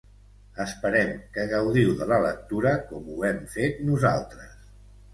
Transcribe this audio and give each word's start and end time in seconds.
Esperem 0.63 1.11
que 1.35 1.43
gaudiu 1.51 1.93
de 2.01 2.09
la 2.13 2.19
lectura 2.25 2.75
com 2.89 3.15
ho 3.19 3.23
hem 3.33 3.41
fet 3.57 3.81
nosaltres. 3.93 4.61